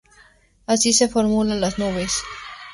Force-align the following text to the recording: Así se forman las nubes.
Así 0.65 0.93
se 0.93 1.07
forman 1.09 1.61
las 1.61 1.77
nubes. 1.77 2.23